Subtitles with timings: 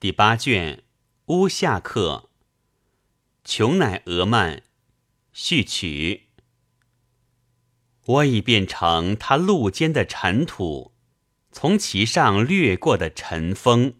[0.00, 0.84] 第八卷，
[1.26, 2.30] 乌夏克。
[3.44, 4.62] 琼乃俄曼，
[5.32, 6.28] 序曲。
[8.06, 10.92] 我已变成他路间的尘土，
[11.50, 13.94] 从其上掠过的尘风，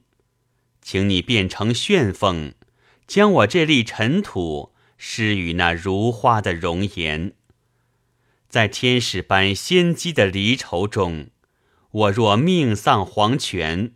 [0.81, 2.55] 请你变成旋风，
[3.09, 7.35] 将我这粒尘土施与那如花的容颜。
[8.49, 11.31] 在天使般仙姬的离愁中，
[11.91, 13.95] 我若命丧黄泉。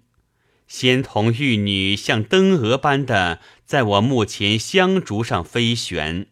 [0.75, 6.29] 仙童玉女像灯蛾般的在我墓前香烛上飞旋，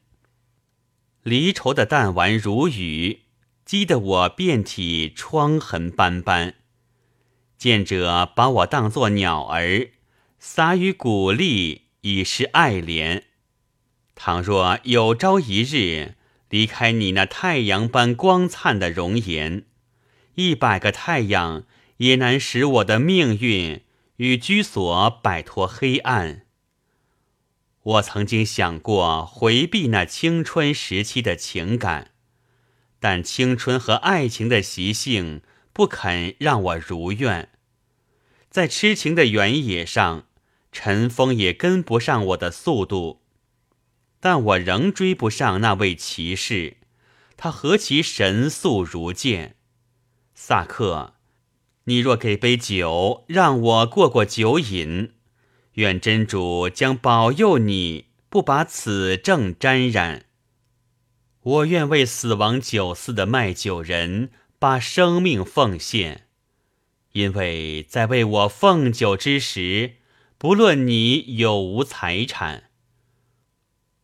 [1.22, 3.20] 离愁的弹丸如雨，
[3.66, 6.54] 激得我遍体疮痕斑斑。
[7.58, 9.90] 见者把我当作鸟儿，
[10.38, 13.24] 撒于谷粒以示爱怜。
[14.14, 16.14] 倘若有朝一日
[16.48, 19.66] 离开你那太阳般光灿的容颜，
[20.36, 21.64] 一百个太阳
[21.98, 23.82] 也难使我的命运。
[24.20, 26.44] 与居所摆脱黑暗。
[27.82, 32.10] 我曾经想过回避那青春时期的情感，
[32.98, 35.40] 但青春和爱情的习性
[35.72, 37.48] 不肯让我如愿。
[38.50, 40.26] 在痴情的原野上，
[40.70, 43.22] 尘风也跟不上我的速度，
[44.20, 46.76] 但我仍追不上那位骑士。
[47.38, 49.56] 他何其神速如箭，
[50.34, 51.14] 萨克。
[51.84, 55.12] 你若给杯酒，让我过过酒瘾，
[55.74, 60.26] 愿真主将保佑你，不把此症沾染。
[61.42, 66.26] 我愿为死亡酒肆的卖酒人把生命奉献，
[67.12, 69.96] 因为在为我奉酒之时，
[70.36, 72.64] 不论你有无财产，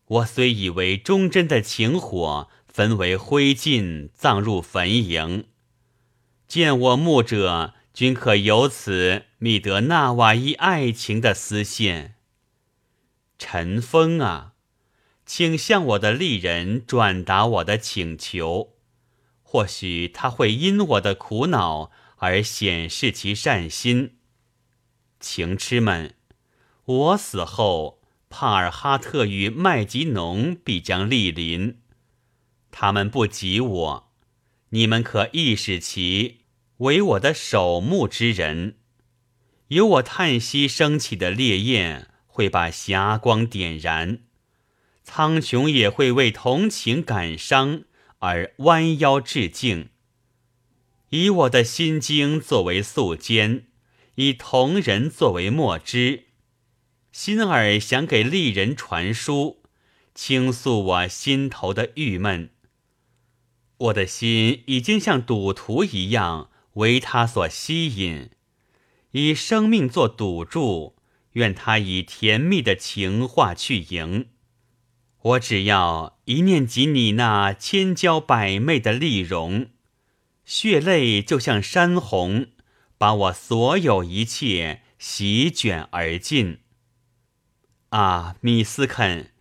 [0.07, 5.45] 我虽以为忠贞的情火焚为灰烬，葬入坟茔。
[6.49, 12.15] 见我目者，均可由此觅得纳瓦伊爱情的丝线。
[13.39, 14.53] 陈峰啊，
[15.27, 18.75] 请向我的丽人转达我的请求，
[19.43, 24.17] 或许他会因我的苦恼而显示其善心。
[25.19, 26.15] 情痴们，
[26.85, 31.81] 我死后，帕尔哈特与麦吉农必将莅临，
[32.71, 34.06] 他们不及我。
[34.71, 36.41] 你们可意识其
[36.79, 38.77] 为我的守墓之人，
[39.69, 44.19] 有我叹息升起的烈焰会把霞光点燃，
[45.05, 47.85] 苍穹也会为同情感伤
[48.19, 49.91] 而弯腰致敬。
[51.11, 53.63] 以我的心经作为素笺，
[54.17, 56.25] 以同人作为墨汁，
[57.13, 59.63] 心儿想给丽人传书，
[60.15, 62.51] 倾诉我心头的郁闷。
[63.79, 68.31] 我的心已经像赌徒一样为他所吸引，
[69.11, 70.97] 以生命做赌注，
[71.33, 74.29] 愿他以甜蜜的情话去赢。
[75.21, 79.69] 我只要一念及你那千娇百媚的丽容，
[80.47, 82.47] 血泪就像山洪，
[82.97, 86.61] 把我所有一切席卷而尽。
[87.91, 89.33] 啊，米斯肯，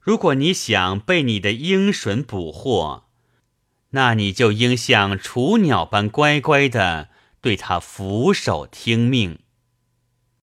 [0.00, 3.03] 如果你想被你的鹰隼捕获。
[3.94, 7.10] 那你就应像雏鸟般乖乖的
[7.40, 9.38] 对他俯首听命。